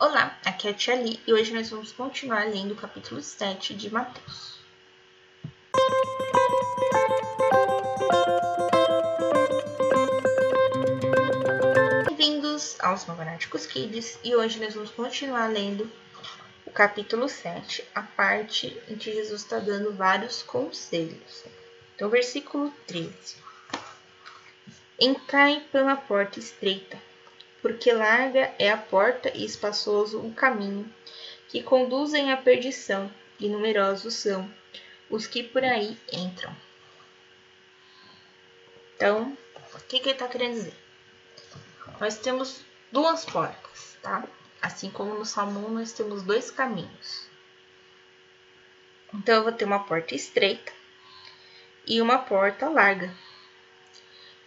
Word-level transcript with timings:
Olá, 0.00 0.38
aqui 0.44 0.68
é 0.68 0.70
a 0.70 0.74
Tia 0.74 0.94
Li 0.94 1.20
e 1.26 1.32
hoje 1.32 1.52
nós 1.52 1.70
vamos 1.70 1.90
continuar 1.90 2.44
lendo 2.44 2.70
o 2.70 2.76
capítulo 2.76 3.20
7 3.20 3.74
de 3.74 3.92
Mateus. 3.92 4.60
Bem-vindos 12.06 12.76
aos 12.78 13.06
Maganáticos 13.06 13.66
Kids 13.66 14.20
e 14.22 14.36
hoje 14.36 14.60
nós 14.60 14.72
vamos 14.72 14.92
continuar 14.92 15.48
lendo 15.48 15.90
o 16.64 16.70
capítulo 16.70 17.28
7, 17.28 17.84
a 17.92 18.02
parte 18.02 18.80
em 18.88 18.94
que 18.94 19.12
Jesus 19.12 19.42
está 19.42 19.58
dando 19.58 19.92
vários 19.92 20.44
conselhos. 20.44 21.42
Então, 21.96 22.08
versículo 22.08 22.72
13. 22.86 23.34
Entrai 25.00 25.66
pela 25.72 25.96
porta 25.96 26.38
estreita 26.38 27.07
porque 27.60 27.92
larga 27.92 28.52
é 28.58 28.70
a 28.70 28.76
porta 28.76 29.30
e 29.34 29.44
espaçoso 29.44 30.20
o 30.20 30.32
caminho 30.32 30.92
que 31.48 31.62
conduzem 31.62 32.32
à 32.32 32.36
perdição, 32.36 33.10
e 33.40 33.48
numerosos 33.48 34.14
são 34.14 34.52
os 35.08 35.26
que 35.26 35.42
por 35.42 35.64
aí 35.64 35.96
entram. 36.12 36.54
Então, 38.94 39.36
o 39.74 39.80
que, 39.88 40.00
que 40.00 40.08
ele 40.08 40.12
está 40.12 40.28
querendo 40.28 40.54
dizer? 40.54 40.74
Nós 42.00 42.18
temos 42.18 42.64
duas 42.92 43.24
portas, 43.24 43.96
tá? 44.02 44.24
Assim 44.60 44.90
como 44.90 45.14
no 45.14 45.24
Salmo 45.24 45.68
nós 45.68 45.92
temos 45.92 46.22
dois 46.22 46.50
caminhos. 46.50 47.28
Então, 49.14 49.36
eu 49.36 49.42
vou 49.44 49.52
ter 49.52 49.64
uma 49.64 49.84
porta 49.84 50.14
estreita 50.14 50.72
e 51.86 52.02
uma 52.02 52.18
porta 52.18 52.68
larga. 52.68 53.14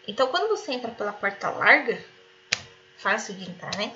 Então, 0.08 0.28
quando 0.28 0.50
você 0.50 0.74
entra 0.74 0.92
pela 0.92 1.14
porta 1.14 1.50
larga, 1.50 2.04
fácil 3.02 3.34
de 3.36 3.50
entrar, 3.50 3.76
né? 3.78 3.94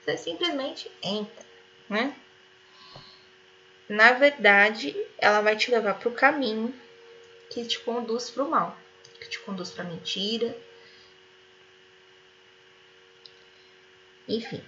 Você 0.00 0.16
simplesmente 0.16 0.90
entra, 1.02 1.44
né? 1.88 2.14
Na 3.88 4.12
verdade, 4.12 4.96
ela 5.18 5.40
vai 5.40 5.56
te 5.56 5.70
levar 5.70 5.94
para 5.94 6.08
o 6.08 6.14
caminho 6.14 6.74
que 7.50 7.64
te 7.64 7.78
conduz 7.80 8.30
para 8.30 8.44
o 8.44 8.48
mal, 8.48 8.78
que 9.20 9.28
te 9.28 9.38
conduz 9.40 9.70
para 9.70 9.84
mentira. 9.84 10.56
Enfim. 14.26 14.62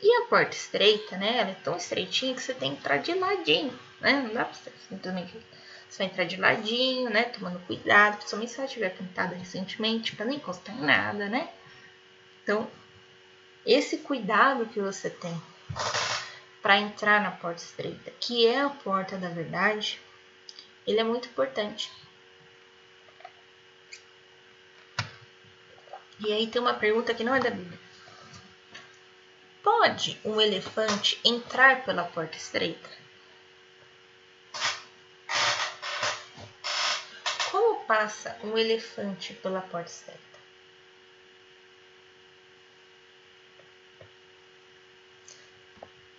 E 0.00 0.22
a 0.22 0.26
porta 0.26 0.54
estreita, 0.54 1.16
né? 1.16 1.38
Ela 1.38 1.50
é 1.50 1.56
tão 1.64 1.76
estreitinha 1.76 2.34
que 2.34 2.42
você 2.42 2.54
tem 2.54 2.72
que 2.72 2.80
entrar 2.80 2.98
de 2.98 3.14
ladinho, 3.14 3.78
né? 4.00 4.22
Não 4.22 4.32
dá 4.32 4.44
para 4.44 4.54
você 4.54 4.70
simplesmente. 4.88 5.36
Vai 5.98 6.08
entrar 6.08 6.24
de 6.24 6.36
ladinho, 6.36 7.08
né? 7.08 7.24
Tomando 7.24 7.58
cuidado, 7.66 8.16
principalmente 8.16 8.52
se 8.52 8.58
ela 8.58 8.68
tiver 8.68 8.90
pintada 8.90 9.34
recentemente, 9.34 10.14
para 10.14 10.26
não 10.26 10.34
encostar 10.34 10.76
em 10.76 10.82
nada, 10.82 11.28
né? 11.28 11.48
Então, 12.46 12.70
esse 13.66 13.98
cuidado 13.98 14.66
que 14.66 14.78
você 14.78 15.10
tem 15.10 15.42
para 16.62 16.78
entrar 16.78 17.20
na 17.20 17.32
porta 17.32 17.60
estreita, 17.60 18.12
que 18.20 18.46
é 18.46 18.60
a 18.60 18.70
porta 18.70 19.18
da 19.18 19.28
verdade, 19.28 20.00
ele 20.86 21.00
é 21.00 21.02
muito 21.02 21.26
importante. 21.26 21.90
E 26.20 26.32
aí 26.32 26.46
tem 26.46 26.62
uma 26.62 26.74
pergunta 26.74 27.12
que 27.12 27.24
não 27.24 27.34
é 27.34 27.40
da 27.40 27.50
Bíblia. 27.50 27.80
Pode 29.60 30.16
um 30.24 30.40
elefante 30.40 31.20
entrar 31.24 31.84
pela 31.84 32.04
porta 32.04 32.36
estreita? 32.36 32.88
Como 37.50 37.84
passa 37.86 38.38
um 38.44 38.56
elefante 38.56 39.34
pela 39.34 39.62
porta 39.62 39.90
estreita? 39.90 40.25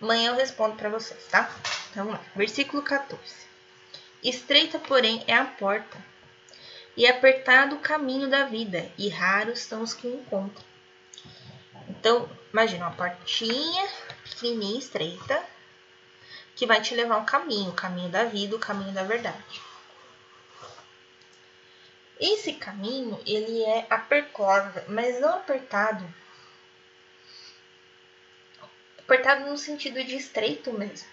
Amanhã 0.00 0.30
eu 0.30 0.36
respondo 0.36 0.76
para 0.76 0.88
vocês, 0.88 1.26
tá? 1.28 1.50
Então, 1.90 2.04
vamos 2.04 2.20
lá. 2.20 2.26
Versículo 2.36 2.82
14. 2.82 3.20
Estreita, 4.22 4.78
porém, 4.78 5.24
é 5.26 5.34
a 5.34 5.44
porta, 5.44 5.98
e 6.96 7.06
apertado 7.06 7.76
o 7.76 7.80
caminho 7.80 8.28
da 8.28 8.44
vida, 8.44 8.90
e 8.98 9.08
raros 9.08 9.60
são 9.60 9.82
os 9.82 9.94
que 9.94 10.06
o 10.06 10.14
encontram. 10.14 10.64
Então, 11.88 12.28
imagina 12.52 12.86
uma 12.86 12.94
portinha 12.94 13.88
pequenininha, 14.24 14.78
estreita, 14.78 15.42
que 16.54 16.66
vai 16.66 16.80
te 16.80 16.94
levar 16.94 17.18
um 17.18 17.24
caminho, 17.24 17.70
o 17.70 17.74
caminho 17.74 18.08
da 18.08 18.24
vida, 18.24 18.56
o 18.56 18.58
caminho 18.58 18.92
da 18.92 19.04
verdade. 19.04 19.60
Esse 22.20 22.54
caminho, 22.54 23.20
ele 23.24 23.62
é 23.62 23.86
apertado, 23.88 24.82
mas 24.88 25.20
não 25.20 25.34
apertado 25.36 26.04
apertado 29.08 29.48
no 29.48 29.56
sentido 29.56 30.04
de 30.04 30.16
estreito 30.16 30.70
mesmo. 30.70 31.08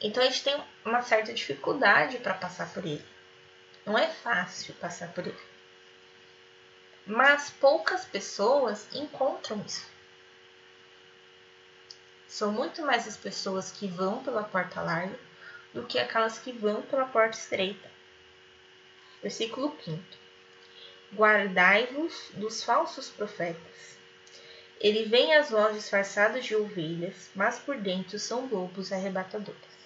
Então 0.00 0.20
a 0.20 0.26
gente 0.26 0.42
tem 0.42 0.60
uma 0.84 1.00
certa 1.00 1.32
dificuldade 1.32 2.18
para 2.18 2.34
passar 2.34 2.72
por 2.74 2.84
ele. 2.84 3.04
Não 3.86 3.96
é 3.96 4.08
fácil 4.08 4.74
passar 4.74 5.12
por 5.12 5.24
ele. 5.24 5.38
Mas 7.06 7.50
poucas 7.50 8.04
pessoas 8.04 8.88
encontram 8.92 9.64
isso. 9.64 9.86
São 12.26 12.50
muito 12.50 12.82
mais 12.82 13.06
as 13.06 13.16
pessoas 13.16 13.70
que 13.70 13.86
vão 13.86 14.22
pela 14.22 14.42
porta 14.42 14.82
larga 14.82 15.18
do 15.72 15.86
que 15.86 16.00
aquelas 16.00 16.36
que 16.38 16.50
vão 16.50 16.82
pela 16.82 17.06
porta 17.06 17.38
estreita. 17.38 17.88
Versículo 19.22 19.76
5. 19.84 20.02
Guardai-vos 21.14 22.30
dos 22.34 22.64
falsos 22.64 23.08
profetas 23.08 23.97
ele 24.80 25.04
vem 25.04 25.34
às 25.34 25.50
vozes 25.50 25.82
disfarçadas 25.82 26.44
de 26.44 26.54
ovelhas, 26.54 27.30
mas 27.34 27.58
por 27.58 27.76
dentro 27.76 28.18
são 28.18 28.46
lobos 28.46 28.92
arrebatadores. 28.92 29.78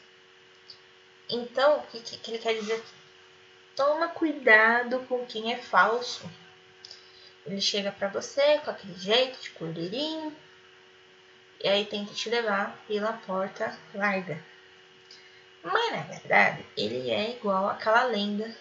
Então, 1.30 1.78
o 1.78 1.86
que, 1.86 2.00
que 2.00 2.30
ele 2.30 2.38
quer 2.38 2.54
dizer 2.54 2.74
aqui? 2.74 2.92
Toma 3.74 4.08
cuidado 4.08 5.00
com 5.08 5.24
quem 5.24 5.52
é 5.52 5.56
falso. 5.56 6.30
Ele 7.46 7.60
chega 7.60 7.90
para 7.90 8.08
você 8.08 8.58
com 8.58 8.70
aquele 8.70 8.94
jeito 8.98 9.40
de 9.40 9.50
cordeirinho 9.50 10.36
e 11.62 11.68
aí 11.68 11.86
tenta 11.86 12.12
te 12.12 12.28
levar 12.28 12.76
pela 12.86 13.14
porta 13.14 13.76
larga. 13.94 14.44
Mas 15.62 15.92
na 15.92 16.02
verdade, 16.02 16.66
ele 16.76 17.10
é 17.10 17.30
igual 17.30 17.68
àquela 17.68 18.04
lenda 18.04 18.54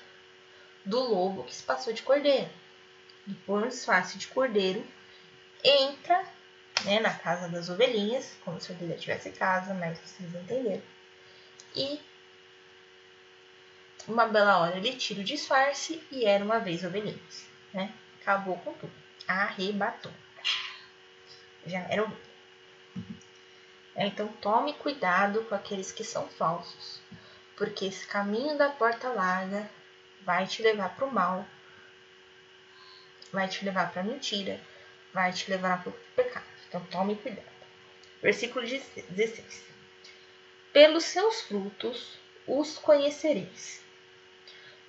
do 0.85 0.99
lobo 0.99 1.43
que 1.43 1.53
se 1.53 1.63
passou 1.63 1.91
de 1.91 2.03
cordeiro. 2.03 2.49
Depois 3.27 3.83
faz 3.83 4.13
de 4.13 4.27
cordeiro 4.27 4.85
entra 5.63 6.25
né, 6.85 6.99
na 6.99 7.13
casa 7.13 7.47
das 7.47 7.69
ovelhinhas, 7.69 8.37
como 8.43 8.59
se 8.59 8.71
a 8.71 8.75
ovelha 8.75 8.97
tivesse 8.97 9.31
casa, 9.31 9.73
mas 9.73 9.99
vocês 9.99 10.33
entenderam. 10.33 10.81
E 11.75 12.01
uma 14.07 14.27
bela 14.27 14.57
hora 14.59 14.77
ele 14.77 14.95
tira 14.95 15.21
o 15.21 15.23
disfarce 15.23 16.03
e 16.11 16.25
era 16.25 16.43
uma 16.43 16.59
vez 16.59 16.83
ovelhinhas, 16.83 17.45
né? 17.73 17.93
Acabou 18.21 18.57
com 18.57 18.73
tudo. 18.73 18.93
Arrebatou. 19.27 20.11
Já 21.65 21.79
era 21.79 22.03
ovelha. 22.03 22.31
É, 23.95 24.07
então 24.07 24.27
tome 24.41 24.73
cuidado 24.73 25.43
com 25.43 25.55
aqueles 25.55 25.91
que 25.91 26.03
são 26.03 26.27
falsos, 26.29 27.01
porque 27.57 27.85
esse 27.85 28.07
caminho 28.07 28.57
da 28.57 28.69
porta 28.69 29.09
larga 29.09 29.69
vai 30.21 30.47
te 30.47 30.63
levar 30.63 30.95
para 30.95 31.05
o 31.05 31.11
mal, 31.11 31.45
vai 33.31 33.47
te 33.47 33.65
levar 33.65 33.91
para 33.91 34.01
a 34.01 34.05
mentira, 34.05 34.59
vai 35.13 35.31
te 35.31 35.49
levar 35.49 35.83
para 35.83 35.89
o 35.89 35.99
pecado. 36.15 36.45
Então 36.67 36.83
tome 36.85 37.15
cuidado. 37.15 37.45
Versículo 38.21 38.65
16. 38.65 39.65
Pelos 40.71 41.03
seus 41.03 41.41
frutos 41.41 42.17
os 42.47 42.77
conhecereis. 42.77 43.83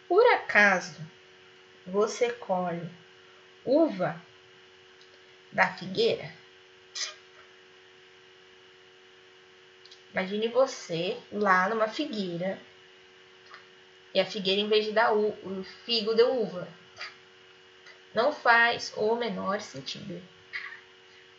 Por 0.09 0.25
acaso 0.35 1.01
você 1.87 2.31
colhe 2.33 2.89
uva 3.65 4.21
da 5.51 5.73
figueira? 5.75 6.33
Imagine 10.13 10.49
você 10.49 11.19
lá 11.33 11.69
numa 11.69 11.89
figueira 11.89 12.61
e 14.15 14.21
a 14.21 14.27
figueira, 14.27 14.61
em 14.61 14.69
vez 14.69 14.85
de 14.85 14.93
dar 14.93 15.15
o 15.15 15.65
figo, 15.87 16.15
deu 16.15 16.39
uva 16.39 16.69
não 18.15 18.33
faz 18.33 18.93
o 18.97 19.15
menor 19.15 19.61
sentido. 19.61 20.23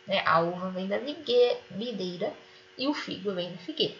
Né? 0.06 0.22
A 0.26 0.40
uva 0.40 0.70
vem 0.70 0.88
da 0.88 0.98
videira 0.98 2.34
e 2.76 2.86
o 2.88 2.94
figo 2.94 3.32
vem 3.32 3.52
da 3.52 3.58
figueira. 3.58 3.96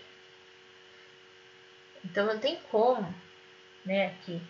Então 2.04 2.26
não 2.26 2.38
tem 2.38 2.56
como, 2.70 3.14
né, 3.84 4.14
que 4.24 4.40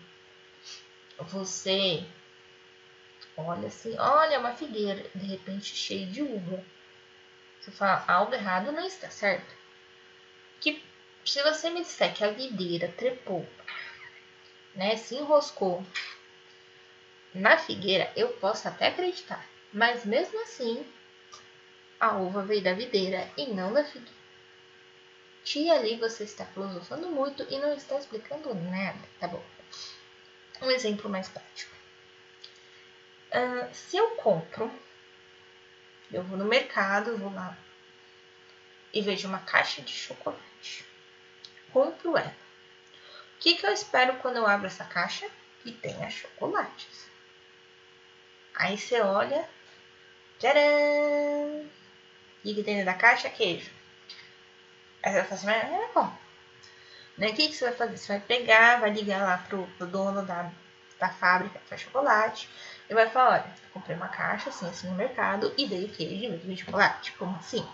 você 1.19 2.05
olha 3.37 3.67
assim, 3.67 3.97
olha 3.97 4.39
uma 4.39 4.53
figueira, 4.53 5.09
de 5.15 5.25
repente 5.25 5.73
cheia 5.73 6.05
de 6.05 6.21
uva. 6.21 6.63
Você 7.61 7.71
fala, 7.71 8.03
algo 8.07 8.33
errado 8.33 8.71
não 8.71 8.85
está 8.85 9.09
certo. 9.09 9.55
Que 10.59 10.83
se 11.23 11.41
você 11.43 11.69
me 11.69 11.81
disser 11.81 12.13
que 12.13 12.23
a 12.23 12.31
videira 12.31 12.89
trepou, 12.89 13.47
né, 14.75 14.97
se 14.97 15.15
enroscou 15.15 15.83
na 17.35 17.57
figueira 17.57 18.11
eu 18.15 18.29
posso 18.29 18.67
até 18.67 18.87
acreditar, 18.87 19.45
mas 19.71 20.05
mesmo 20.05 20.41
assim 20.41 20.85
a 21.99 22.15
uva 22.17 22.43
veio 22.43 22.63
da 22.63 22.73
videira 22.73 23.29
e 23.37 23.47
não 23.47 23.73
da 23.73 23.83
figueira. 23.83 24.15
Tia, 25.43 25.75
ali 25.75 25.97
você 25.97 26.23
está 26.23 26.45
filosofando 26.45 27.09
muito 27.09 27.45
e 27.49 27.59
não 27.59 27.73
está 27.73 27.99
explicando 27.99 28.53
nada. 28.55 28.99
Tá 29.19 29.27
bom. 29.27 29.43
Um 30.61 30.71
exemplo 30.71 31.09
mais 31.09 31.27
prático. 31.29 31.71
Uh, 33.31 33.73
se 33.73 33.97
eu 33.97 34.11
compro, 34.15 34.71
eu 36.11 36.23
vou 36.23 36.37
no 36.37 36.45
mercado, 36.45 37.17
vou 37.17 37.31
lá 37.31 37.55
e 38.95 39.01
vejo 39.01 39.27
uma 39.27 39.39
caixa 39.39 39.81
de 39.81 39.91
chocolate. 39.91 40.85
Compro 41.71 42.17
ela. 42.17 42.35
O 43.35 43.39
que, 43.39 43.55
que 43.55 43.67
eu 43.67 43.73
espero 43.73 44.15
quando 44.19 44.37
eu 44.37 44.47
abro 44.47 44.67
essa 44.67 44.85
caixa? 44.85 45.29
Que 45.61 45.71
tenha 45.73 46.09
chocolates. 46.09 47.09
Aí 48.55 48.77
você 48.77 49.01
olha, 49.01 49.47
tcharam! 50.39 51.69
E 52.43 52.53
dentro 52.63 52.85
da 52.85 52.93
caixa? 52.93 53.29
Queijo. 53.29 53.69
Aí 55.03 55.11
você 55.11 55.21
vai 55.21 55.23
falar 55.23 55.35
assim, 55.35 55.45
mas 55.45 55.81
é 55.81 55.93
bom. 55.93 56.13
Né? 57.17 57.27
O 57.27 57.33
que, 57.33 57.51
você 57.51 57.65
vai 57.65 57.73
fazer? 57.73 57.97
Você 57.97 58.07
vai 58.07 58.21
pegar, 58.21 58.79
vai 58.79 58.91
ligar 58.91 59.23
lá 59.23 59.37
pro, 59.37 59.67
pro 59.77 59.87
dono 59.87 60.25
da, 60.25 60.51
da 60.99 61.09
fábrica 61.09 61.59
que 61.59 61.67
faz 61.67 61.81
chocolate 61.81 62.49
e 62.89 62.93
vai 62.93 63.09
falar, 63.09 63.33
olha, 63.33 63.55
comprei 63.73 63.95
uma 63.95 64.07
caixa 64.07 64.49
assim, 64.49 64.67
assim 64.67 64.87
no 64.87 64.95
mercado 64.95 65.53
e 65.57 65.65
veio 65.65 65.89
queijo 65.89 66.33
e 66.33 66.37
veio 66.37 66.57
chocolate. 66.57 67.13
Como 67.13 67.35
assim? 67.37 67.67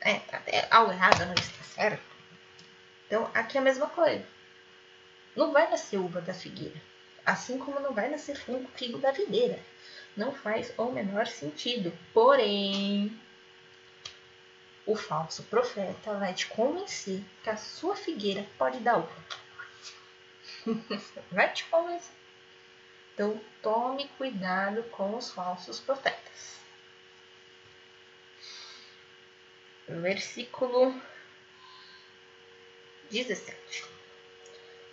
É, 0.00 0.18
tá 0.18 0.40
algo 0.70 0.92
errado 0.92 1.26
não 1.26 1.34
está 1.34 1.64
certo. 1.64 2.02
Então, 3.06 3.30
aqui 3.34 3.58
é 3.58 3.60
a 3.60 3.64
mesma 3.64 3.88
coisa. 3.88 4.24
Não 5.36 5.52
vai 5.52 5.68
nascer 5.68 5.98
uva 5.98 6.20
da 6.20 6.32
figueira. 6.32 6.80
Assim 7.26 7.58
como 7.58 7.80
não 7.80 7.92
vai 7.92 8.08
nascer 8.08 8.36
figo 8.74 8.98
da 8.98 9.10
videira. 9.10 9.58
Não 10.16 10.32
faz 10.32 10.72
o 10.76 10.86
menor 10.86 11.26
sentido. 11.26 11.92
Porém, 12.12 13.18
o 14.86 14.96
falso 14.96 15.42
profeta 15.44 16.14
vai 16.14 16.34
te 16.34 16.46
convencer 16.46 17.22
que 17.42 17.50
a 17.50 17.56
sua 17.56 17.94
figueira 17.94 18.46
pode 18.58 18.80
dar 18.80 18.98
uva. 18.98 19.24
vai 21.30 21.52
te 21.52 21.64
convencer. 21.64 22.14
Então, 23.14 23.40
tome 23.62 24.08
cuidado 24.16 24.82
com 24.84 25.16
os 25.16 25.30
falsos 25.30 25.78
profetas. 25.78 26.58
Versículo 29.86 30.94
17. 33.10 33.84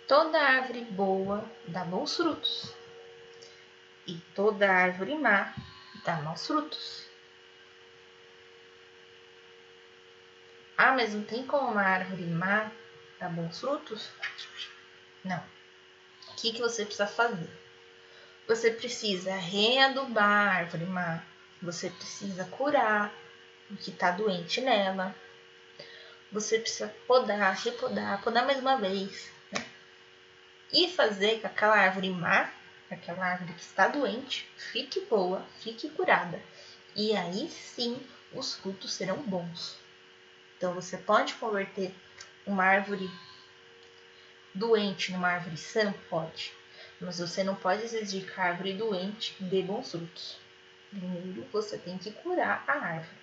Toda 0.06 0.40
árvore 0.40 0.84
boa 0.86 1.44
dá 1.68 1.84
bons 1.84 2.16
frutos, 2.16 2.74
e 4.08 4.16
toda 4.34 4.72
árvore 4.72 5.14
má 5.16 5.54
dá 6.04 6.16
maus 6.22 6.46
frutos. 6.46 7.06
Ah, 10.76 10.94
mas 10.94 11.12
não 11.12 11.22
tem 11.22 11.46
como 11.46 11.72
uma 11.72 11.82
árvore 11.82 12.24
má 12.24 12.70
dar 13.20 13.28
bons 13.28 13.60
frutos? 13.60 14.10
Não. 15.24 15.42
O 16.28 16.34
que, 16.36 16.52
que 16.52 16.60
você 16.60 16.84
precisa 16.84 17.06
fazer? 17.06 17.50
Você 18.46 18.70
precisa 18.70 19.34
readubar 19.34 20.24
a 20.24 20.52
árvore 20.52 20.86
má. 20.86 21.22
Você 21.60 21.90
precisa 21.90 22.44
curar 22.46 23.12
o 23.70 23.76
que 23.76 23.90
está 23.90 24.12
doente 24.12 24.60
nela. 24.62 25.14
Você 26.32 26.58
precisa 26.58 26.88
podar, 27.06 27.54
repodar, 27.56 28.22
podar 28.22 28.46
mais 28.46 28.60
uma 28.60 28.76
vez. 28.76 29.30
Né? 29.52 29.66
E 30.72 30.88
fazer 30.92 31.40
que 31.40 31.46
aquela 31.46 31.76
árvore 31.76 32.08
má, 32.08 32.50
aquela 32.90 33.24
árvore 33.24 33.52
que 33.52 33.60
está 33.60 33.88
doente, 33.88 34.48
fique 34.56 35.00
boa, 35.00 35.44
fique 35.60 35.88
curada. 35.90 36.40
E 36.96 37.14
aí 37.16 37.48
sim 37.48 38.00
os 38.32 38.54
frutos 38.54 38.92
serão 38.92 39.22
bons. 39.22 39.78
Então 40.56 40.74
você 40.74 40.96
pode 40.96 41.34
converter 41.34 41.94
uma 42.46 42.64
árvore 42.64 43.08
doente 44.54 45.12
numa 45.12 45.28
árvore 45.28 45.56
sã? 45.56 45.92
Pode. 46.10 46.52
Mas 47.00 47.18
você 47.18 47.44
não 47.44 47.54
pode 47.54 47.82
exigir 47.82 48.24
que 48.24 48.40
a 48.40 48.44
árvore 48.44 48.72
doente 48.72 49.36
dê 49.38 49.62
bons 49.62 49.92
frutos. 49.92 50.38
Primeiro 50.90 51.46
você 51.52 51.78
tem 51.78 51.98
que 51.98 52.10
curar 52.10 52.64
a 52.66 52.72
árvore. 52.72 53.18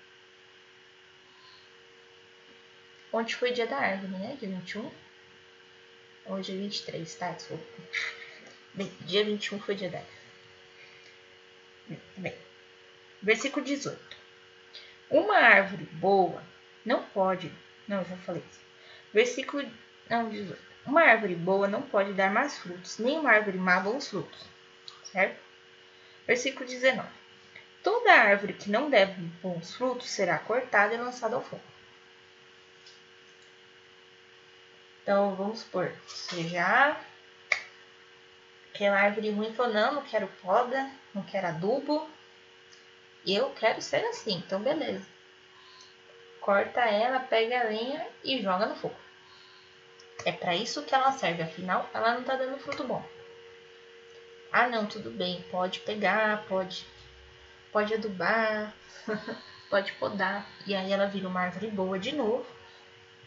Ontem 3.12 3.34
foi 3.34 3.52
dia 3.52 3.68
da 3.68 3.78
árvore, 3.78 4.12
né? 4.12 4.38
Dia 4.40 4.50
21. 4.50 4.92
Hoje 6.28 6.54
é 6.54 6.56
23, 6.56 7.16
tá? 7.16 7.32
Desculpa. 7.32 7.64
Bem, 8.76 8.92
dia 9.06 9.24
21 9.24 9.60
foi 9.62 9.74
dia 9.74 9.90
da 9.90 10.00
árvore. 10.00 10.16
Bem, 12.18 12.36
versículo 13.22 13.66
18. 13.66 13.98
Uma 15.10 15.38
árvore 15.38 15.86
boa 15.94 16.44
não 16.86 17.02
pode. 17.02 17.50
Não, 17.88 18.00
eu 18.00 18.06
já 18.06 18.18
falei 18.18 18.44
isso. 18.52 18.60
Versículo. 19.14 19.66
Não, 20.10 20.30
18. 20.30 20.62
Uma 20.86 21.04
árvore 21.04 21.36
boa 21.36 21.70
não 21.70 21.82
pode 21.82 22.12
dar 22.14 22.30
mais 22.30 22.58
frutos, 22.58 22.98
nem 22.98 23.18
uma 23.18 23.32
árvore 23.32 23.58
má 23.58 23.80
bons 23.80 24.10
frutos. 24.10 24.46
Certo? 25.06 25.40
Versículo 26.28 26.68
19. 26.68 27.08
Toda 27.82 28.12
árvore 28.12 28.54
que 28.54 28.70
não 28.70 28.90
der 28.90 29.16
bons 29.42 29.74
frutos 29.74 30.10
será 30.10 30.38
cortada 30.38 30.94
e 30.94 30.98
lançada 30.98 31.36
ao 31.36 31.42
fogo. 31.42 31.64
Então, 35.02 35.34
vamos 35.36 35.60
supor, 35.60 35.94
você 36.08 36.44
já 36.50 37.00
aquela 38.76 39.00
árvore 39.00 39.32
ruim 39.32 39.54
falou, 39.54 39.74
não, 39.74 39.94
não 39.96 40.02
quero 40.04 40.28
poda, 40.44 40.92
não 41.14 41.24
quero 41.24 41.48
adubo, 41.48 42.08
eu 43.26 43.50
quero 43.52 43.82
ser 43.82 44.06
assim, 44.06 44.36
então 44.36 44.62
beleza 44.62 45.16
corta 46.46 46.82
ela, 46.82 47.20
pega 47.20 47.60
a 47.60 47.64
lenha 47.64 48.08
e 48.24 48.40
joga 48.40 48.68
no 48.68 48.76
fogo. 48.76 48.96
É 50.24 50.32
para 50.32 50.56
isso 50.56 50.84
que 50.84 50.94
ela 50.94 51.12
serve, 51.12 51.42
afinal 51.42 51.90
ela 51.92 52.14
não 52.14 52.24
tá 52.24 52.36
dando 52.36 52.60
fruto 52.60 52.84
bom. 52.84 53.04
Ah, 54.52 54.68
não, 54.68 54.86
tudo 54.86 55.10
bem, 55.10 55.44
pode 55.50 55.80
pegar, 55.80 56.46
pode 56.48 56.86
pode 57.72 57.96
adubar, 57.96 58.74
pode 59.72 59.92
podar 59.94 60.48
e 60.68 60.76
aí 60.76 60.94
ela 60.94 61.08
vira 61.08 61.28
uma 61.28 61.42
árvore 61.42 61.68
boa 61.68 61.98
de 61.98 62.12
novo. 62.12 62.46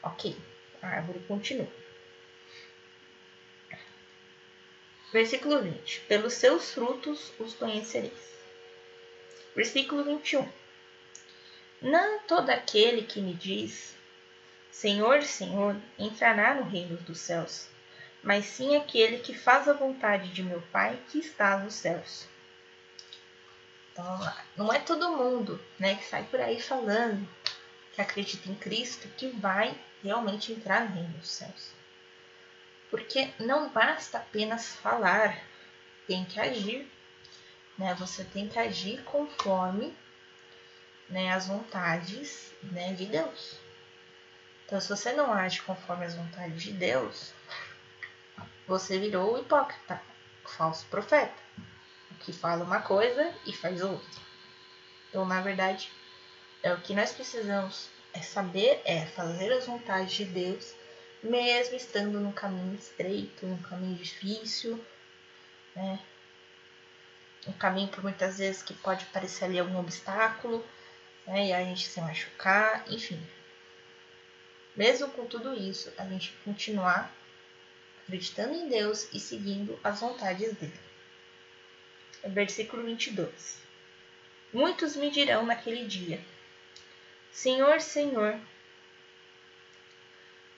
OK. 0.05 0.37
A 0.81 0.87
árvore 0.87 1.19
continua. 1.27 1.69
Versículo 5.12 5.62
20. 5.62 6.00
Pelos 6.00 6.34
seus 6.34 6.72
frutos 6.72 7.32
os 7.38 7.55
conhecereis. 7.55 8.12
Versículo 9.56 10.05
21. 10.05 10.46
Não 11.81 12.19
todo 12.20 12.50
aquele 12.50 13.02
que 13.02 13.20
me 13.20 13.32
diz 13.32 13.94
Senhor, 14.70 15.22
Senhor, 15.22 15.77
entrará 15.98 16.55
no 16.55 16.62
reino 16.62 16.96
dos 16.98 17.19
céus, 17.19 17.69
mas 18.22 18.44
sim 18.44 18.77
aquele 18.77 19.19
que 19.19 19.34
faz 19.34 19.67
a 19.67 19.72
vontade 19.72 20.29
de 20.29 20.43
meu 20.43 20.60
Pai 20.70 21.00
que 21.08 21.19
está 21.19 21.56
nos 21.56 21.74
céus. 21.74 22.29
Então, 23.93 24.32
não 24.56 24.72
é 24.72 24.79
todo 24.79 25.17
mundo 25.17 25.60
né, 25.79 25.96
que 25.96 26.05
sai 26.05 26.22
por 26.24 26.41
aí 26.41 26.60
falando 26.60 27.29
que 27.93 28.00
acredita 28.00 28.48
em 28.48 28.55
Cristo 28.55 29.08
que 29.17 29.29
vai 29.29 29.77
realmente 30.03 30.53
entrar 30.53 30.88
no 30.88 30.94
reino 30.94 31.19
dos 31.19 31.29
céus. 31.29 31.78
Porque 32.91 33.31
não 33.39 33.69
basta 33.69 34.19
apenas 34.19 34.77
falar, 34.77 35.39
tem 36.07 36.25
que 36.25 36.41
agir. 36.41 36.91
Né? 37.77 37.95
Você 37.95 38.25
tem 38.25 38.49
que 38.49 38.59
agir 38.59 39.03
conforme 39.05 39.95
né, 41.09 41.33
as 41.33 41.47
vontades 41.47 42.53
né, 42.63 42.93
de 42.93 43.07
Deus. 43.07 43.59
Então, 44.67 44.81
se 44.81 44.89
você 44.89 45.13
não 45.13 45.33
age 45.33 45.63
conforme 45.63 46.05
as 46.05 46.15
vontades 46.15 46.63
de 46.63 46.73
Deus, 46.73 47.33
você 48.67 48.99
virou 48.99 49.39
hipócrita, 49.39 50.01
falso 50.45 50.85
profeta, 50.87 51.43
que 52.21 52.33
fala 52.33 52.65
uma 52.65 52.83
coisa 52.83 53.35
e 53.47 53.53
faz 53.53 53.83
outra. 53.83 54.21
Então, 55.09 55.25
na 55.25 55.41
verdade, 55.41 55.91
é 56.63 56.73
o 56.73 56.81
que 56.81 56.95
nós 56.95 57.13
precisamos 57.13 57.89
é 58.13 58.21
saber 58.21 58.83
é 58.85 59.07
fazer 59.07 59.53
as 59.53 59.67
vontades 59.67 60.13
de 60.13 60.25
Deus, 60.25 60.75
mesmo 61.22 61.77
estando 61.77 62.20
num 62.20 62.32
caminho 62.32 62.75
estreito, 62.75 63.46
num 63.46 63.60
caminho 63.63 63.96
difícil, 63.96 64.82
né? 65.75 66.01
Um 67.46 67.53
caminho 67.53 67.89
por 67.89 68.03
muitas 68.03 68.39
vezes 68.39 68.63
que 68.63 68.75
pode 68.75 69.05
parecer 69.06 69.46
ali 69.46 69.58
algum 69.58 69.79
obstáculo, 69.79 70.65
né? 71.27 71.48
E 71.48 71.53
a 71.53 71.65
gente 71.65 71.87
se 71.87 72.01
machucar, 72.01 72.84
enfim. 72.89 73.20
Mesmo 74.77 75.08
com 75.10 75.27
tudo 75.27 75.55
isso, 75.55 75.93
a 75.98 76.05
gente 76.05 76.32
continuar 76.44 77.13
acreditando 78.03 78.55
em 78.55 78.69
Deus 78.69 79.08
e 79.13 79.19
seguindo 79.19 79.79
as 79.82 80.01
vontades 80.01 80.55
dele. 80.55 80.81
Versículo 82.25 82.84
22. 82.84 83.58
Muitos 84.53 84.96
me 84.96 85.10
dirão 85.10 85.44
naquele 85.44 85.84
dia: 85.87 86.20
Senhor, 87.31 87.81
Senhor, 87.81 88.39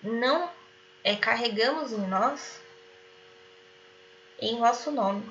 não 0.02 0.50
é, 1.04 1.16
carregamos 1.16 1.92
em 1.92 2.07
nós, 2.07 2.61
em 4.40 4.59
vosso 4.59 4.90
nome, 4.90 5.25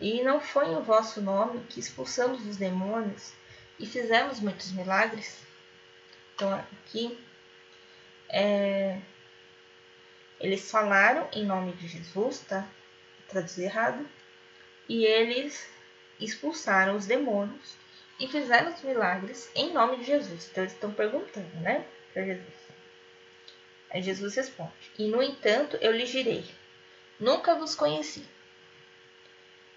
e 0.00 0.22
não 0.22 0.40
foi 0.40 0.66
em 0.66 0.82
vosso 0.82 1.20
nome 1.20 1.64
que 1.68 1.80
expulsamos 1.80 2.46
os 2.46 2.56
demônios, 2.56 3.32
e 3.78 3.86
fizemos 3.86 4.40
muitos 4.40 4.72
milagres. 4.72 5.40
Então 6.34 6.52
aqui 6.54 7.18
é, 8.28 9.00
eles 10.40 10.70
falaram 10.70 11.28
em 11.32 11.44
nome 11.44 11.72
de 11.72 11.88
Jesus, 11.88 12.40
tá? 12.40 12.66
Traduzir 13.28 13.64
errado. 13.64 14.06
E 14.88 15.04
eles 15.04 15.68
expulsaram 16.20 16.96
os 16.96 17.06
demônios 17.06 17.76
e 18.20 18.28
fizeram 18.28 18.72
os 18.72 18.82
milagres 18.82 19.50
em 19.54 19.72
nome 19.72 19.98
de 19.98 20.04
Jesus. 20.04 20.48
Então 20.50 20.64
eles 20.64 20.74
estão 20.74 20.92
perguntando, 20.92 21.54
né? 21.60 21.84
Para 22.16 22.24
Jesus. 22.24 22.54
Aí 23.90 24.02
Jesus 24.02 24.34
responde: 24.36 24.72
E 24.98 25.06
no 25.06 25.22
entanto 25.22 25.76
eu 25.82 25.92
lhes 25.92 26.08
direi: 26.08 26.46
Nunca 27.20 27.54
vos 27.54 27.74
conheci. 27.74 28.26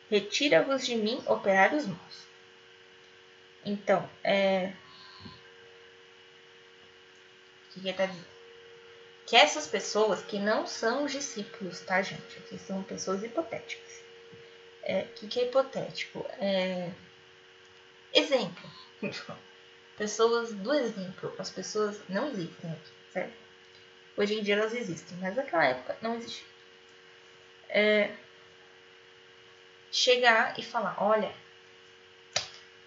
Retira-vos 0.09 0.85
de 0.85 0.95
mim, 0.95 1.21
operários 1.27 1.85
maus. 1.85 2.27
Então, 3.65 4.09
é. 4.23 4.71
O 7.65 7.73
que, 7.73 7.81
que 7.81 7.87
ele 7.87 7.89
está 7.89 8.05
dizendo? 8.05 8.27
Que 9.27 9.35
essas 9.35 9.67
pessoas 9.67 10.23
que 10.23 10.39
não 10.39 10.65
são 10.65 11.03
os 11.03 11.11
discípulos, 11.11 11.81
tá, 11.81 12.01
gente? 12.01 12.37
Aqui 12.37 12.57
são 12.57 12.81
pessoas 12.83 13.21
hipotéticas. 13.21 13.99
O 13.99 14.03
é, 14.83 15.01
que, 15.13 15.27
que 15.27 15.41
é 15.41 15.43
hipotético? 15.43 16.25
É... 16.39 16.89
Exemplo. 18.13 18.71
pessoas 19.99 20.53
do 20.53 20.73
exemplo. 20.73 21.35
As 21.37 21.49
pessoas 21.51 21.99
não 22.07 22.29
existem 22.29 22.71
aqui, 22.71 22.91
certo? 23.11 23.33
Hoje 24.17 24.39
em 24.39 24.43
dia 24.43 24.55
elas 24.55 24.73
existem, 24.73 25.17
mas 25.19 25.35
naquela 25.35 25.65
época 25.65 25.97
não 26.01 26.15
existia. 26.15 26.47
É... 27.67 28.15
Chegar 29.91 30.57
e 30.57 30.63
falar: 30.63 30.95
olha, 31.03 31.31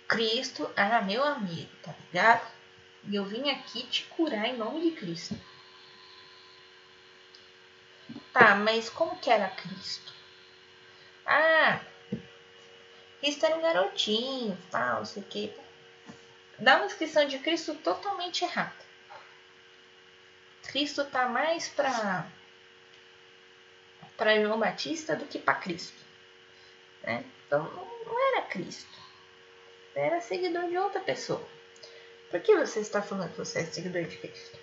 Cristo 0.08 0.68
era 0.74 1.02
meu 1.02 1.22
amigo, 1.22 1.70
tá 1.82 1.94
ligado? 2.06 2.50
E 3.04 3.14
eu 3.14 3.24
vim 3.24 3.50
aqui 3.50 3.82
te 3.86 4.04
curar 4.04 4.46
em 4.46 4.56
nome 4.56 4.90
de 4.90 4.96
Cristo. 4.96 5.36
Tá, 8.32 8.54
mas 8.54 8.88
como 8.88 9.18
que 9.18 9.30
era 9.30 9.48
Cristo? 9.48 10.12
Ah, 11.26 11.80
Cristo 13.20 13.44
era 13.44 13.56
um 13.56 13.62
garotinho, 13.62 14.58
tal, 14.70 14.98
não 14.98 15.04
sei 15.04 15.22
o 15.22 15.26
que. 15.26 15.61
Dá 16.58 16.76
uma 16.76 16.86
descrição 16.86 17.26
de 17.26 17.38
Cristo 17.38 17.74
totalmente 17.76 18.44
errada. 18.44 18.72
Cristo 20.62 21.04
tá 21.04 21.28
mais 21.28 21.68
para 21.68 22.26
para 24.16 24.40
João 24.40 24.60
Batista 24.60 25.16
do 25.16 25.24
que 25.24 25.38
para 25.38 25.54
Cristo, 25.54 26.00
né? 27.02 27.24
Então 27.46 27.64
não 28.06 28.28
era 28.28 28.42
Cristo, 28.46 28.98
era 29.94 30.20
seguidor 30.20 30.68
de 30.68 30.78
outra 30.78 31.00
pessoa. 31.00 31.44
Por 32.30 32.40
que 32.40 32.56
você 32.56 32.80
está 32.80 33.02
falando 33.02 33.32
que 33.32 33.38
você 33.38 33.60
é 33.60 33.64
seguidor 33.64 34.04
de 34.04 34.16
Cristo? 34.16 34.58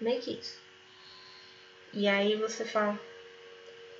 Meio 0.00 0.22
que 0.22 0.38
isso. 0.38 0.58
E 1.92 2.06
aí 2.06 2.36
você 2.36 2.64
fala, 2.64 2.98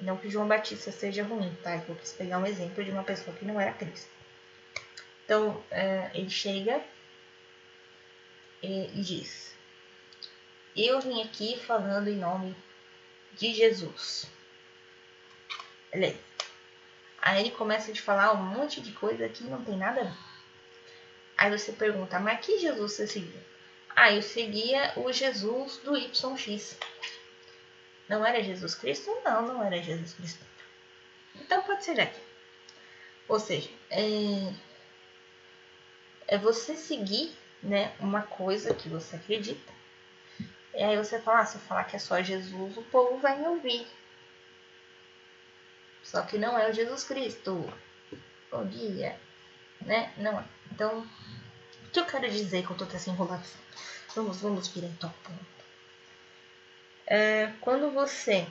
não 0.01 0.17
que 0.17 0.31
João 0.31 0.47
Batista 0.47 0.93
seja 0.93 1.25
ruim, 1.25 1.55
tá? 1.63 1.83
Eu 1.89 1.97
quis 1.97 2.13
pegar 2.13 2.39
um 2.39 2.47
exemplo 2.47 2.85
de 2.85 2.91
uma 2.91 3.03
pessoa 3.03 3.37
que 3.37 3.45
não 3.45 3.61
era 3.61 3.73
Cristo. 3.73 4.11
Então, 5.25 5.63
é, 5.71 6.11
ele 6.15 6.31
chega 6.31 6.83
e 8.63 9.03
diz: 9.03 9.55
Eu 10.77 11.01
vim 11.01 11.23
aqui 11.23 11.59
falando 11.59 12.09
em 12.09 12.17
nome 12.17 12.57
de 13.35 13.55
Jesus. 13.55 14.27
Aí 17.21 17.41
ele 17.41 17.51
começa 17.51 17.91
a 17.91 17.95
te 17.95 18.01
falar 18.01 18.33
um 18.33 18.43
monte 18.43 18.81
de 18.81 18.93
coisa 18.93 19.29
que 19.29 19.45
não 19.45 19.65
tem 19.65 19.77
nada 19.77 20.01
a 20.01 20.05
ver. 20.05 20.29
Aí 21.37 21.57
você 21.57 21.73
pergunta, 21.73 22.19
mas 22.19 22.45
que 22.45 22.59
Jesus 22.59 22.93
você 22.93 23.07
seguia? 23.07 23.47
Ah, 23.95 24.13
eu 24.13 24.23
seguia 24.23 24.93
o 24.97 25.13
Jesus 25.13 25.79
do 25.79 25.97
YX. 25.97 26.79
Não 28.09 28.25
era 28.25 28.43
Jesus 28.43 28.75
Cristo? 28.75 29.11
Não, 29.25 29.43
não 29.43 29.63
era 29.63 29.83
Jesus 29.83 30.15
Cristo. 30.15 30.45
Então 31.37 31.63
pode 31.63 31.85
ser 31.85 32.01
aqui. 32.01 32.21
Ou 33.29 33.39
seja, 33.39 33.69
é, 33.91 34.53
é 36.27 36.39
você 36.39 36.75
seguir 36.75 37.37
né, 37.63 37.95
uma 38.01 38.23
coisa 38.23 38.75
que 38.75 38.89
você 38.89 39.17
acredita. 39.17 39.73
E 40.75 40.83
aí 40.83 40.97
você 40.97 41.21
fala, 41.21 41.41
ah, 41.41 41.47
se 41.47 41.57
eu 41.57 41.61
falar 41.63 41.85
que 41.85 41.97
é 41.97 41.99
só 41.99 42.23
Jesus, 42.23 42.77
o 42.77 42.83
povo 42.83 43.19
vai 43.19 43.39
me 43.39 43.47
ouvir. 43.47 43.87
Só 46.03 46.23
que 46.23 46.39
não 46.39 46.59
é 46.59 46.71
o 46.71 46.73
Jesus 46.73 47.05
Cristo. 47.05 47.73
Bom 48.51 48.65
dia. 48.67 49.19
Né? 49.81 50.13
Não 50.17 50.39
é. 50.39 50.45
Então, 50.73 51.01
o 51.01 51.91
que 51.91 52.01
eu 52.01 52.07
quero 52.07 52.31
dizer 52.31 52.67
com 52.67 52.75
toda 52.75 52.95
essa 52.95 53.11
enrolação? 53.11 53.61
Vamos, 54.15 54.41
vamos 54.41 54.73
direto 54.73 55.05
ao 55.05 55.11
ponto 55.11 55.59
é, 57.09 57.53
quando 57.63 57.91
você 57.91 58.47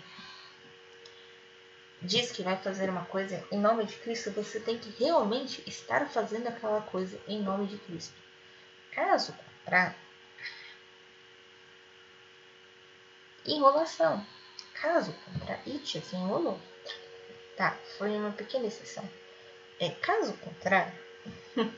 diz 2.01 2.31
que 2.31 2.41
vai 2.41 2.57
fazer 2.57 2.89
uma 2.89 3.05
coisa 3.05 3.45
em 3.51 3.59
nome 3.59 3.85
de 3.85 3.95
Cristo, 3.97 4.31
você 4.31 4.59
tem 4.59 4.79
que 4.79 4.89
realmente 5.03 5.63
estar 5.67 6.07
fazendo 6.09 6.47
aquela 6.47 6.81
coisa 6.81 7.19
em 7.27 7.41
nome 7.41 7.67
de 7.67 7.77
Cristo. 7.77 8.15
Caso 8.97 9.31
contrário, 9.31 9.95
enrolação. 13.45 14.25
Caso 14.73 15.13
contrário, 15.23 15.71
it 15.71 16.01
se 16.01 16.15
enrolou. 16.15 16.59
Tá, 17.55 17.77
foi 17.99 18.09
uma 18.17 18.31
pequena 18.31 18.65
exceção. 18.65 19.07
É, 19.79 19.91
caso 19.91 20.33
contrário, 20.37 20.97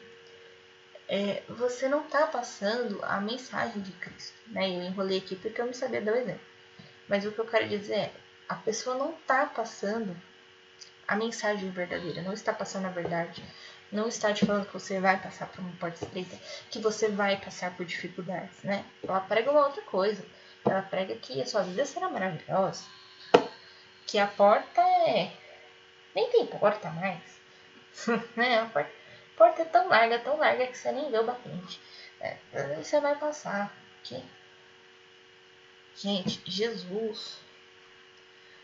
é, 1.10 1.44
você 1.50 1.90
não 1.90 2.06
está 2.06 2.26
passando 2.26 3.04
a 3.04 3.20
mensagem 3.20 3.82
de 3.82 3.92
Cristo. 3.92 4.38
Né? 4.48 4.70
Eu 4.70 4.84
enrolei 4.84 5.18
aqui 5.18 5.36
porque 5.36 5.60
eu 5.60 5.66
não 5.66 5.74
sabia 5.74 6.00
dar 6.00 6.14
o 6.14 6.18
exemplo. 6.18 6.48
Mas 7.10 7.26
o 7.26 7.34
que 7.34 7.40
eu 7.40 7.48
quero 7.48 7.68
dizer 7.68 7.96
é, 7.96 8.14
a 8.48 8.56
pessoa 8.56 8.96
não 8.96 9.12
está 9.12 9.46
passando 9.46 10.16
a 11.06 11.18
mensagem 11.18 11.70
verdadeira, 11.70 12.22
não 12.22 12.32
está 12.32 12.54
passando 12.54 12.86
a 12.86 12.92
verdade, 12.92 13.44
não 13.92 14.08
está 14.08 14.34
te 14.34 14.46
falando 14.46 14.68
que 14.68 14.74
você 14.74 15.00
vai 15.00 15.22
passar 15.22 15.48
por 15.48 15.62
uma 15.62 15.76
porta 15.78 16.04
estreita, 16.04 16.38
que 16.70 16.80
você 16.80 17.10
vai 17.10 17.38
passar 17.38 17.76
por 17.76 17.86
dificuldades, 17.86 18.64
né? 18.64 18.86
Ela 19.04 19.20
prega 19.22 19.52
uma 19.52 19.66
outra 19.66 19.82
coisa. 19.84 20.24
Ela 20.66 20.82
prega 20.82 21.16
que 21.16 21.42
a 21.42 21.46
sua 21.46 21.64
vida 21.64 21.86
será 21.86 22.10
maravilhosa, 22.10 22.84
que 24.06 24.20
a 24.20 24.28
porta 24.28 24.82
é 24.82 25.32
nem 26.14 26.30
tem 26.32 26.46
porta 26.46 26.90
mais, 26.90 27.40
né? 28.36 28.60
A 28.60 28.66
porta, 28.66 28.92
porta 29.38 29.62
é 29.62 29.66
tão 29.66 29.88
larga, 29.88 30.20
tão 30.20 30.38
larga 30.38 30.68
que 30.68 30.78
você 30.78 30.92
nem 30.92 31.10
vê 31.10 31.18
o 31.18 31.26
batente. 31.26 31.80
É, 32.20 32.38
você 32.76 33.00
vai 33.00 33.16
passar, 33.16 33.74
ok? 34.00 34.24
Gente, 35.96 36.42
Jesus 36.46 37.40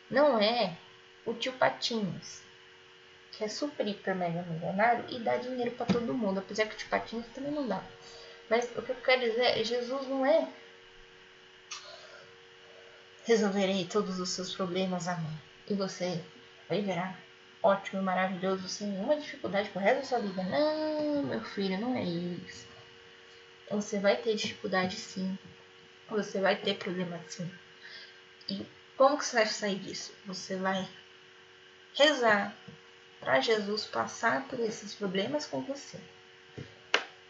não 0.09 0.39
é 0.39 0.77
o 1.25 1.33
tio 1.33 1.53
Patinhos, 1.53 2.41
que 3.37 3.43
é 3.43 3.47
super, 3.47 3.87
hiper, 3.87 4.15
mega 4.15 4.41
milionário 4.43 5.05
e 5.09 5.19
dá 5.19 5.37
dinheiro 5.37 5.71
para 5.71 5.85
todo 5.85 6.13
mundo, 6.13 6.39
apesar 6.39 6.65
que 6.65 6.75
o 6.75 6.77
tio 6.77 6.89
Patinhos 6.89 7.25
também 7.33 7.51
não 7.51 7.67
dá. 7.67 7.83
Mas 8.49 8.69
o 8.75 8.81
que 8.81 8.91
eu 8.91 8.95
quero 8.95 9.21
dizer 9.21 9.59
é, 9.59 9.63
Jesus 9.63 10.07
não 10.07 10.25
é 10.25 10.47
resolverei 13.25 13.85
todos 13.85 14.19
os 14.19 14.29
seus 14.29 14.55
problemas, 14.55 15.07
amém. 15.07 15.41
E 15.67 15.73
você 15.73 16.23
vai 16.69 16.81
virar 16.81 17.19
ótimo 17.61 18.01
e 18.01 18.05
maravilhoso 18.05 18.69
sem 18.69 18.87
nenhuma 18.87 19.19
dificuldade 19.19 19.69
pro 19.69 19.81
resto 19.81 20.01
da 20.01 20.05
sua 20.05 20.19
vida. 20.19 20.43
Não, 20.43 21.23
meu 21.23 21.41
filho, 21.41 21.79
não 21.79 21.95
é 21.95 22.03
isso. 22.03 22.67
Você 23.71 23.99
vai 23.99 24.15
ter 24.17 24.35
dificuldade 24.35 24.95
sim. 24.95 25.37
Você 26.09 26.39
vai 26.39 26.55
ter 26.55 26.75
problema 26.75 27.19
sim. 27.27 27.51
E 28.47 28.63
como 28.95 29.17
que 29.17 29.25
você 29.25 29.37
vai 29.37 29.45
sair 29.47 29.79
disso? 29.79 30.13
Você 30.27 30.55
vai 30.55 30.87
rezar 31.95 32.55
para 33.25 33.41
Jesus 33.41 33.87
passar 33.87 34.47
por 34.47 34.59
esses 34.59 34.93
problemas 34.93 35.47
com 35.47 35.59
você. 35.63 35.99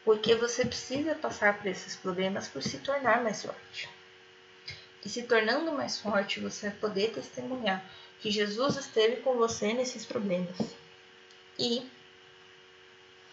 Porque 0.03 0.35
você 0.35 0.65
precisa 0.65 1.15
passar 1.15 1.57
por 1.57 1.67
esses 1.67 1.95
problemas 1.95 2.49
por 2.49 2.61
se 2.61 2.79
tornar 2.79 3.23
mais 3.23 3.43
forte. 3.43 3.89
E 5.05 5.07
se 5.07 5.23
tornando 5.23 5.71
mais 5.71 5.97
forte, 5.97 6.41
você 6.41 6.69
vai 6.69 6.79
poder 6.79 7.13
testemunhar 7.13 7.81
que 8.19 8.29
Jesus 8.29 8.75
esteve 8.75 9.21
com 9.21 9.37
você 9.37 9.71
nesses 9.71 10.05
problemas. 10.05 10.57
E, 11.57 11.89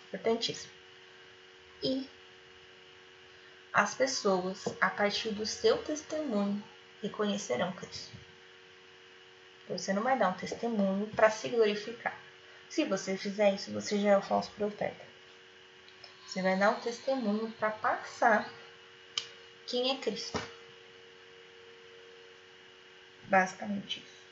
importantíssimo, 0.07 0.73
e 1.83 2.09
as 3.73 3.95
pessoas, 3.95 4.65
a 4.81 4.89
partir 4.89 5.31
do 5.31 5.45
seu 5.45 5.79
testemunho, 5.79 6.63
reconhecerão 7.03 7.73
Cristo. 7.73 8.17
Você 9.69 9.93
não 9.93 10.03
vai 10.03 10.17
dar 10.17 10.29
um 10.29 10.35
testemunho 10.35 11.09
para 11.09 11.29
se 11.29 11.49
glorificar. 11.49 12.22
Se 12.73 12.87
você 12.87 13.19
fizer 13.19 13.53
isso, 13.53 13.71
você 13.71 14.01
já 14.01 14.13
é 14.13 14.17
o 14.17 14.23
falso 14.23 14.51
profeta. 14.53 15.05
Você 16.27 16.41
vai 16.41 16.59
dar 16.59 16.71
um 16.71 16.81
testemunho 16.81 17.53
para 17.59 17.71
passar 17.71 18.51
quem 19.67 19.91
é 19.91 19.99
Cristo. 19.99 20.41
Basicamente 23.25 24.01
isso. 24.01 24.23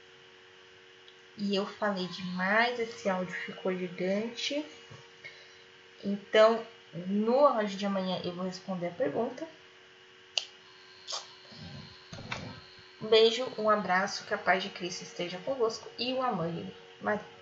E 1.36 1.54
eu 1.54 1.66
falei 1.66 2.08
demais, 2.08 2.80
esse 2.80 3.10
áudio 3.10 3.34
ficou 3.44 3.76
gigante. 3.76 4.64
Então, 6.02 6.66
No 6.94 7.46
áudio 7.46 7.76
de 7.76 7.84
amanhã 7.84 8.22
eu 8.24 8.32
vou 8.32 8.46
responder 8.46 8.86
a 8.86 8.92
pergunta. 8.92 9.46
Um 13.02 13.06
beijo, 13.06 13.46
um 13.58 13.68
abraço, 13.68 14.24
que 14.24 14.32
a 14.32 14.38
paz 14.38 14.62
de 14.62 14.70
Cristo 14.70 15.02
esteja 15.02 15.36
convosco 15.44 15.90
e 15.98 16.14
o 16.14 16.22
amor 16.22 16.50
de 16.50 16.74
Maria. 17.02 17.39